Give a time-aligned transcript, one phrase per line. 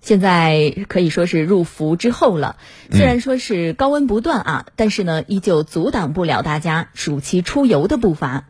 [0.00, 2.56] 现在可以说是入伏之后了，
[2.90, 8.46] 虽然说是高温不断啊，但是呢，依旧阻挡不了大家暑期出游的步伐。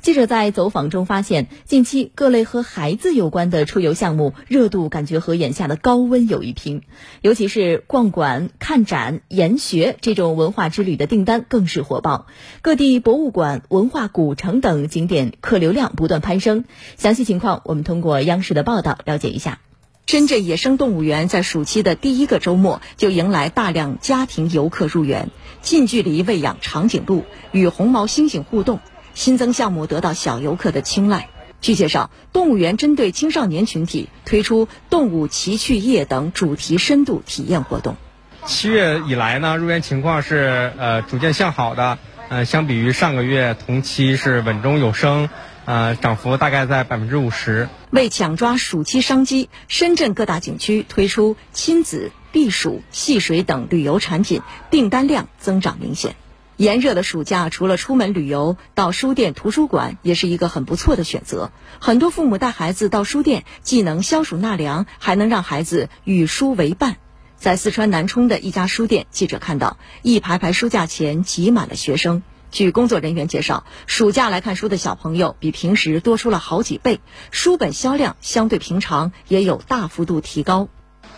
[0.00, 6.82] 记者在走访中发现，近期各类和孩子有关的出游项目热度感觉和眼下的高温有一拼，
[7.22, 12.26] 尤其是逛馆、看展、研学这种文化之旅的订单更是火爆，
[12.60, 16.64] 各地博物馆、文化古城等景点客流量不断攀升。
[16.96, 19.60] 详细情况，我们通过央视的报道了解一下。
[20.06, 25.30] 深圳野生动物园在暑期的第一个周末就迎来大量家庭游客入园，
[25.62, 28.80] 近距离喂养长颈鹿，与红毛猩猩互动，
[29.14, 31.30] 新增项目得到小游客的青睐。
[31.62, 37.96] 据介绍，动物园针对青少年群体推出动物奇趣夜等主题深度体验活动。
[38.44, 41.98] 七月以来呢，入园情况是呃逐渐向好的，
[42.28, 45.30] 呃，相比于上个月同期是稳中有升。
[45.66, 47.68] 呃，涨幅大概在百分之五十。
[47.90, 56.16] 为抢抓暑期商机，深圳各大景区推出亲子、避暑、戏水等旅游产品，订单量增长明显。
[56.56, 61.50] 炎热的暑假，除了出门旅游，到书店、图书馆也是一个很不错的选择。
[61.80, 66.96] 很多父母带孩子到书店，既能消暑纳凉，还能让孩子与书为伴。
[67.36, 72.22] 在四川南充的一家书店，记者看到一排排书架前挤满了学生。
[72.54, 77.00] 据工作人员介绍，暑假来看书的小朋友比平时多出了好几倍，
[77.32, 80.68] 书本销量相对平常也有大幅度提高。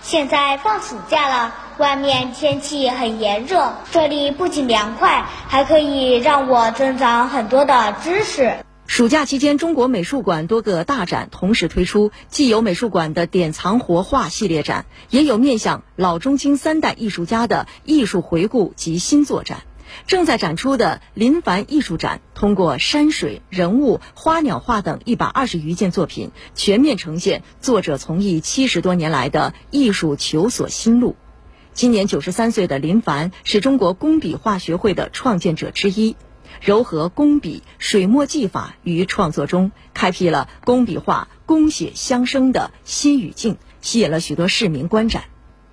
[0.01, 8.57] 现在放暑假了，外面天气很炎热，这里不仅凉快，还可以让我增长很多的知识。
[8.87, 19.65] 暑假期间，中国美术馆多个大展同时推出，既有美术馆的典藏活画系列展，也有面向老中青三代艺术家的艺术回顾及新作展。
[20.07, 31.17] 正在展出的林凡艺术展，通过山水、人物、花鸟画等一百二十余件作品，全面呈现作者从艺七十多年来的艺术求索心路。
[31.73, 36.17] 今年九十三岁的林凡是中国工笔画学会的创建者之一，
[36.65, 45.25] 糅合工笔、水墨技法于创作中，开辟了工笔画工写相生的新语境，吸引了许多市民观展。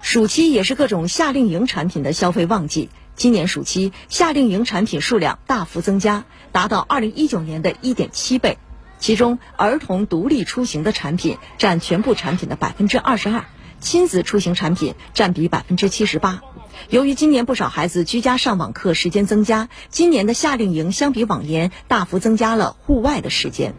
[0.01, 2.89] 暑期也是各种夏令营产品的消费旺季。
[3.15, 8.57] 今年暑期夏令营产品数量大幅增加，达到二零一九年的一点七倍。
[8.97, 13.45] 其中，儿童独立出行的产品占全部产品的百分之二十二，
[13.79, 16.41] 亲子出行产品占比百分之七十八。
[16.89, 23.75] 由于今年不少孩子居家上网课时间增加，今年的夏令营相比往年大幅增加了户外的时间。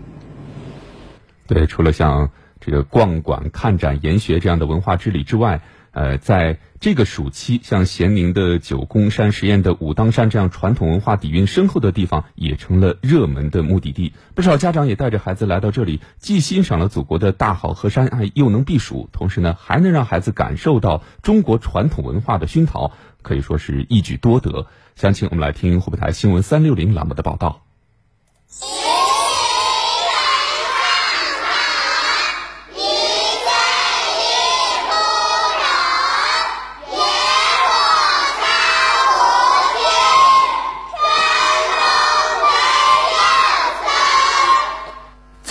[1.46, 2.30] 对，除了像
[2.60, 5.60] 这个逛馆、看展、研学这样的文化之旅之外。
[5.94, 14.12] 呃，在这个暑期，像咸宁的九宫山、十堰的武当山这样传统文化底蕴深厚的地方，也成了热门的目的地。
[14.34, 24.66] 不少家长也带着孩子来到这里，既欣赏了祖国的大好河山，哎又能避暑，同时呢，还能让孩子感受到中国传统文化的熏陶，可以说是一举多得。
[24.96, 27.62] 详情我们来听湖北台新闻三六零栏目的报道。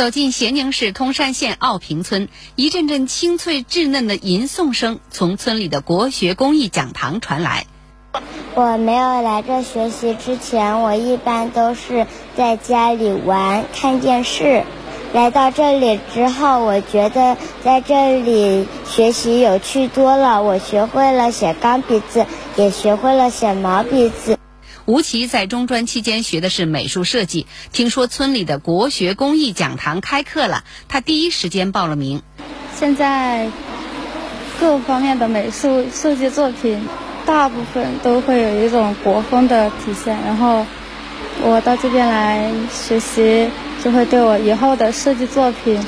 [0.04, 2.28] 走进咸宁市通山县奥坪村，
[2.58, 7.66] 一阵阵清脆稚嫩的吟诵声从村里的国学公益讲堂传来。
[8.54, 12.06] 我没有来这学习之前，我一般都是
[12.36, 14.66] 在家里玩、看电视。
[15.14, 20.44] 来到这里之后，我觉得在这里学习有趣多了。
[20.44, 22.26] 我学会了写钢笔字，
[22.58, 24.38] 也学会了写毛笔字。
[24.86, 32.22] 吴奇在中专期间学的是美术设计，听说村里的国学公益讲堂开课了，他第一时间报了名。
[32.76, 33.50] 现在
[34.60, 36.86] 各方面的美术设计作品，
[37.26, 40.66] 大部分都会有一种国风的体现，然后
[41.42, 43.50] 我到这边来学习，
[43.82, 45.80] 就会对我以后的设计作品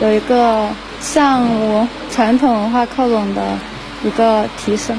[0.00, 0.70] 有一个
[1.02, 1.42] 向
[1.74, 3.58] 文传统文化靠拢的
[4.02, 4.98] 一个提升。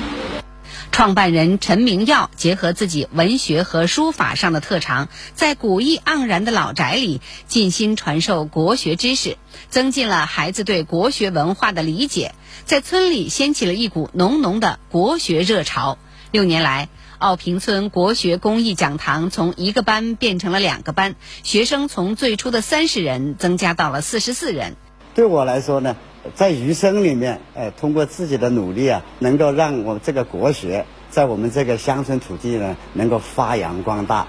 [0.91, 9.37] 创办人陈明耀结合自己文学和书法上的特长，在古意盎然的老宅里尽心传授国学知识，
[9.69, 12.35] 增进了孩子对国学文化的理解，
[12.65, 15.97] 在村里掀起了一股浓浓的国学热潮。
[16.31, 24.75] 六年来，奥平村国学公益讲堂从一个班变成了两个班，学生从最初的三十人增加到了四十四人。
[25.15, 25.95] 对我来说呢？
[26.35, 34.27] 在余生里面，呃，通过自己的努力啊，能够让我这个国学在我们这个乡村土地呢，能够发扬光大。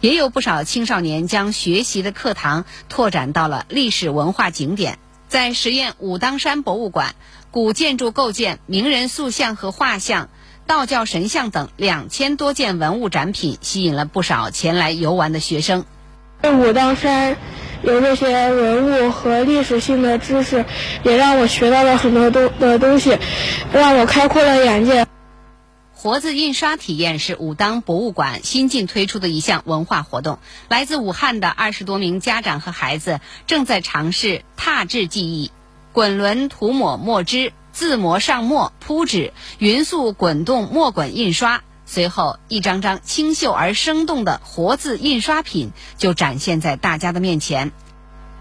[0.00, 4.98] 也有不少青少年将学习的课堂拓展到了历史文化景点。
[5.26, 7.14] 在十堰武当山博物馆，
[7.50, 10.30] 古建筑构件、名人塑像和画像、
[10.66, 15.84] 道教神像等两千多件文物展品，吸引了不少前来游玩的学生。
[16.44, 17.36] 武当山
[17.82, 20.64] 有这些文物和历史性的知识，
[21.04, 23.18] 也让我学到了很多东的东西，
[23.72, 25.06] 让我开阔了眼界。
[25.94, 30.38] 活字印刷体验是武当博物馆新近推出的一项文化活动。
[30.68, 35.50] 来自武汉的二十多名家长和孩子正在尝试拓制技艺，
[35.92, 41.62] 滚轮涂抹墨汁、自磨上墨、铺纸、匀速滚动墨滚印刷。
[41.90, 47.72] 随后，一张张清秀而生动的活字印刷品就展现在大家的面前。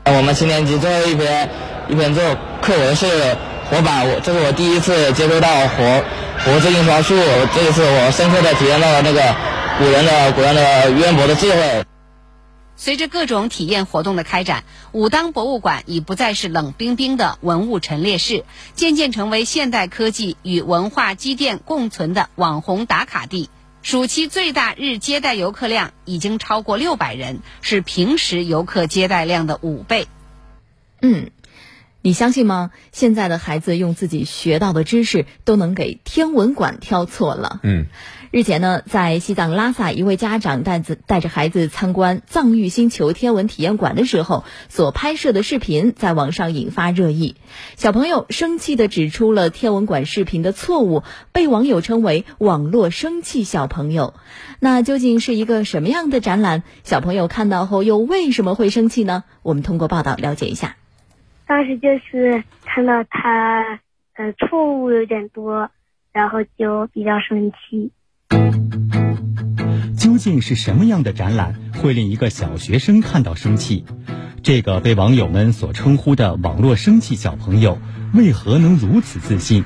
[0.06, 1.50] 我们七年级最后一篇
[1.88, 3.38] 一篇作课文是
[3.70, 6.04] 活版，我这是我第一次接触到活。
[6.46, 7.16] 活字印刷术，
[7.56, 9.34] 这一次我深刻的体验到了那个
[9.80, 11.87] 古人的古人的渊博的智慧。
[12.78, 18.46] 随着各种体验活动的开展，武当博物馆已不再是冷冰冰的文物陈列室，
[18.76, 23.50] 渐渐成为现代科技与文化积淀共存的网红打卡地。
[23.82, 30.08] 暑期最大日接待游客量已经超过六百人，是平时游客接待量的五倍。
[31.02, 31.32] 嗯。
[32.04, 32.72] 你相信吗？
[32.94, 37.60] 现在的孩子用自己学到的知识都能给天文馆挑错了。
[37.64, 37.88] 嗯，
[38.38, 47.36] 日前呢，在西藏拉萨，一位家长带子带着孩子参观藏域星球天文体验馆的时候，所拍摄的视频在网上引发热议。
[47.78, 51.02] 小朋友生气地指出了天文馆视频的错误，
[51.32, 54.14] 被网友称为“网络生气小朋友”。
[54.62, 56.62] 那究竟是一个什么样的展览？
[56.84, 59.24] 小朋友看到后又为什么会生气呢？
[59.42, 60.76] 我们通过报道了解一下。
[61.48, 63.80] 当时就是看到他
[64.14, 65.72] 呃错误有点多，
[66.12, 67.92] 然后就比较生气。
[70.08, 73.84] 究竟是什么样的展览会令一个小学生看到生气？
[74.42, 77.78] 这个被网友们所称呼的“网络生气小朋友”
[78.16, 79.66] 为何能如此自信？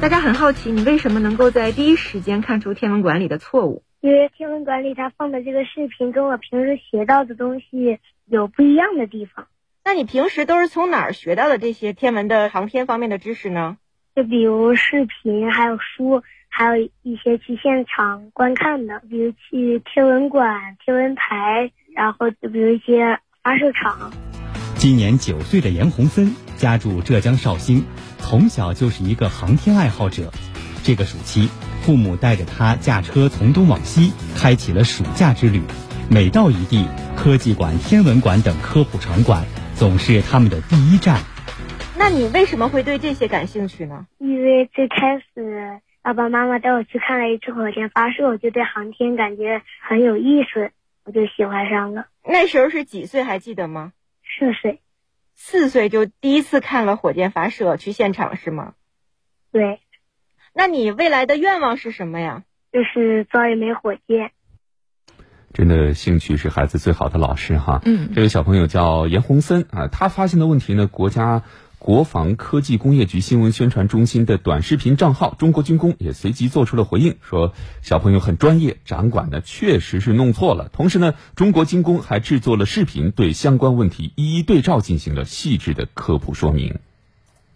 [0.00, 3.82] 大家很好奇，你为什么能够在第一时间看出天文馆里的错误？
[4.00, 9.48] 因为天文馆里他放的这个视频跟我平时学到的东西有不一样的地方。
[9.84, 13.76] 那你平时都是从哪儿学到的这些天文的航天方面的知识呢？
[14.16, 24.10] 就比如视频，还有书，还有一些去现场观看的，比如去天文馆、天文台，然后就比如一些发射场。
[24.74, 27.84] 今年九岁的严洪森家住浙江绍兴，
[28.18, 30.30] 从小就是一个航天爱好者。
[30.82, 31.48] 这个暑期，
[31.82, 35.62] 父母带着他驾车从东往西，开启了暑假之旅。
[36.10, 36.86] 每到一地，
[37.16, 39.44] 科技馆、天文馆等科普场馆。
[39.74, 41.20] 总是他们的第一站。
[41.96, 44.06] 那你为什么会对这些感兴趣呢？
[44.18, 50.70] 因为最开始爸爸妈妈带我去看了一次火箭发射，我就对航天感觉很有意思，
[51.04, 52.06] 我就喜欢上了。
[52.24, 53.22] 那时候是几岁？
[53.22, 53.92] 还记得吗？
[54.38, 54.80] 四岁。
[55.34, 58.74] 四岁就第一次看了火箭发射，去现场是吗？
[59.52, 59.80] 对。
[60.54, 62.42] 那你未来的愿望是什么呀？
[62.72, 64.32] 就是造一枚火箭。
[65.52, 67.80] 真的，兴趣是孩子最好的老师哈。
[67.84, 71.42] 嗯，这位小朋友叫严洪森啊，他发现的问题呢，国家
[71.78, 80.68] 国防科技工业局新闻宣传中心的短视频账号“中国军工”也随即做出了回应，说小朋友很专业，展馆呢确实是弄错了。
[80.72, 86.78] 同时呢，中国军工还制作了视频，对相关问题一一对照，进行了细致的科普说明。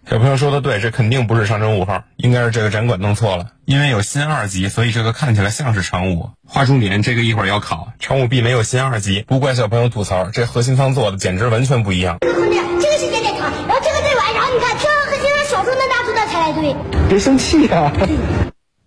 [0.08, 3.48] 小朋友说的对，这肯定不是长征五号，应该是这个展馆弄错了。
[3.64, 6.30] 因为有新二级，所以这个看起来像是长五。
[6.46, 7.92] 划重点，这个一会儿要考。
[8.00, 12.18] 长五 B 没有新二级，不怪小朋友吐槽，这核心舱做的简直完全不一样。
[12.20, 17.08] 这个是电电舱，然后这个最晚，然后你看，这个核心舱手中的大出的才来对。
[17.08, 17.92] 别生气啊！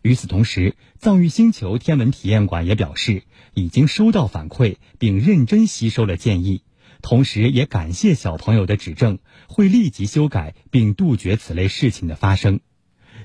[0.02, 6.64] 与此同时，藏域星球天文体验馆也表示，已经收到反馈，并认真吸收了建议。
[7.02, 12.60] 同时，也感谢小朋友的指正，会立即修改并杜绝此类事情的发生。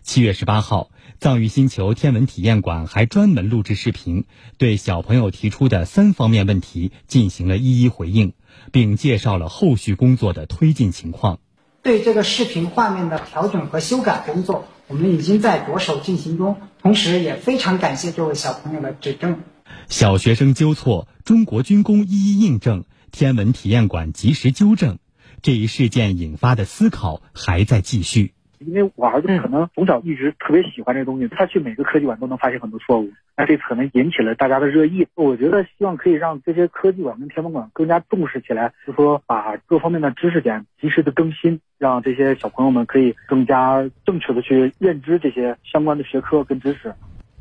[0.02, 4.25] 七月十八号，藏域星球天文体验馆还专门录制视频，
[4.57, 8.33] 对小朋友提出的三方面问题进行了一一回应，
[8.73, 11.40] 并介绍了后续工作的推进情况。
[11.83, 19.41] 对这个视频画面的调整和修改工作，我们已经在着手进行中，同时也非常感谢这位小朋友的指正。
[19.89, 22.85] 小学生纠错，中国军工一一印证。
[23.13, 24.99] 天文体验馆及时纠正，
[25.43, 28.35] 这一事件引发的思考还在继续。
[28.71, 35.07] 因为我儿子可能从小一直特别喜欢这个东西，他去每个科技馆都能发现很多错误，那这可能引起了大家的热议。
[35.15, 46.95] 我觉得希望可以让这些科技馆跟天文馆更加重视起来，就说把各方面的知识点及时的更新，让这些小朋友们可以更加正确的去认知这些相关的学科跟知识。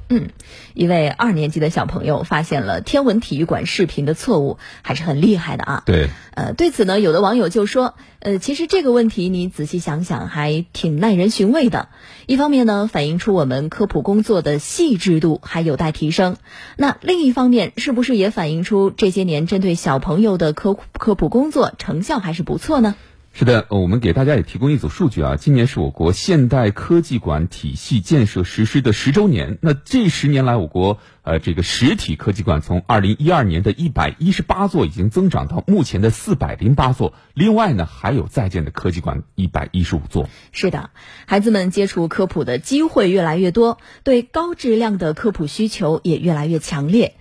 [0.10, 0.30] 嗯，
[0.74, 5.84] 一位二年级的小朋友发现了天文体育馆视频的错误，还是很厉害的啊。
[5.86, 11.90] 对，呃，对此呢，有的网友就说，呃，其实这个问题你仔细想想，还挺耐人寻味的。
[12.26, 16.34] 一方面呢，反映出我们科普工作的细致度还有待提升；
[16.76, 22.96] 那另一方面，是不是也反映出这些年针对小朋友的科科普工作成效还是不错呢？
[23.32, 25.38] 是的，我们给大家也提供一组数据啊。
[25.38, 29.60] 今年是我国现代科技馆体系建设实施的十周年。
[29.62, 37.14] 那这十年来，我国呃这个实体科技馆从二零一二年的一百一十八座，已经增长到目前的四百零八座。
[37.34, 40.28] 另外呢，还有在建的科技馆一百一十五座。
[40.52, 40.90] 是的，
[41.26, 47.16] 孩子们接触科普的机会越来越多，对高质量的科普需求也越来越强烈。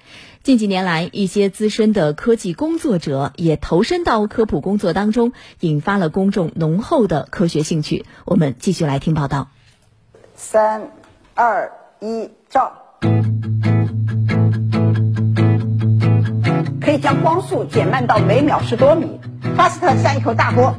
[0.48, 8.06] 近几年来，一些资深的科技工作者也投身到科普工作当中，引发了公众浓厚的科学兴趣。
[8.24, 9.50] 我们继续来听报道。
[10.34, 10.88] 三、
[11.34, 12.72] 二、一，照。
[16.80, 19.20] 可以将光速减慢到每秒十多米。
[19.54, 20.74] 巴斯特像一口大锅。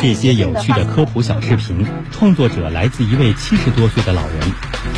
[0.00, 4.38] 这些有趣的科普小视频，创作者来自一位七十多岁的老人。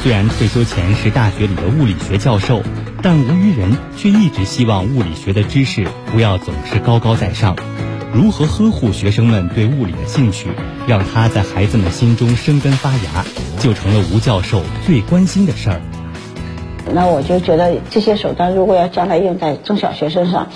[0.03, 2.63] 虽然退休前是大学里的物理学教授，
[3.05, 7.55] 但吴于仁却一直希望物理学的知识不要总是高高在上。
[8.15, 10.49] 如何呵护学生们对物理的兴趣，
[10.89, 13.27] 让他在孩子们心中生根发芽，
[13.61, 15.83] 就成了吴教授最关心的事儿。
[16.95, 20.49] 那我就觉得这些手段如果要将来用在中小学生上，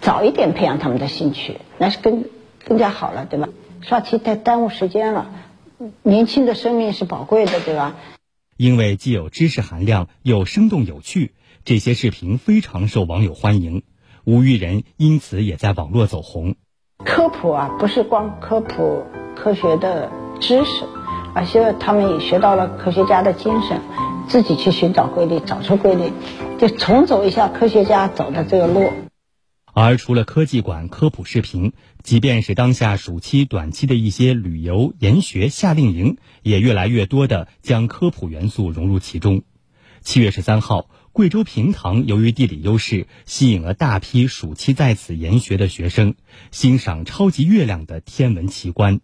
[0.00, 2.26] 早一点培养他们的兴趣，那是更
[2.64, 3.48] 更加好了，对吧？
[3.80, 5.26] 刷题太耽误时间了，
[6.04, 7.96] 年轻的生命是宝贵的，对吧？
[8.56, 11.32] 因为既有知识含量，又生动有趣，
[11.66, 13.82] 这些视频非常受网友欢迎。
[14.22, 16.54] 吴玉仁因此也在网络走红。
[17.04, 19.04] 科普啊，不是光科普
[19.34, 20.08] 科学的
[20.40, 20.84] 知识，
[21.34, 23.80] 而且他们也学到了科学家的精神，
[24.28, 26.12] 自己去寻找规律，找出规律，
[26.56, 28.88] 就重走一下科学家走的这个路。
[29.74, 31.72] 而除了科技馆科普视频，
[32.04, 39.42] 即便是当下暑期短期的一些旅游研学夏令营，也越来越多的将科普元素融入其中。
[40.02, 46.14] 七月十三号，贵州平塘由于地理优势，吸引了大批暑期在此研学的学生，
[46.50, 49.00] 欣赏超级月亮的天文奇观。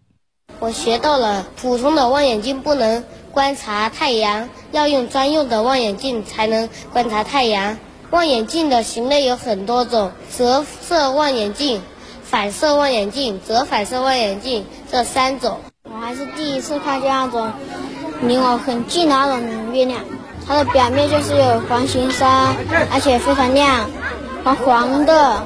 [0.59, 7.79] 我学到了，普通的望远镜不能观察太阳，要用专用的望远镜才能观察太阳。
[8.11, 11.81] 望远镜的型类有很多种，折射望远镜、
[12.21, 15.61] 反射望远镜、折反射望远镜这三种。
[15.81, 17.51] 我还是第一次看见那种
[18.21, 20.05] 离我很近的那种月亮，
[20.45, 22.55] 它的表面就是有环形山，
[22.91, 23.89] 而且非常亮，
[24.43, 25.43] 黄黄的。